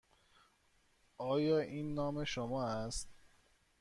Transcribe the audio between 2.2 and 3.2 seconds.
شما است؟